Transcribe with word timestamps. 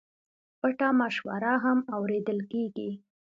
پټه 0.59 0.89
مشوره 0.99 1.53
هم 1.63 1.79
اورېدل 1.95 2.39
کېږي. 2.51 2.89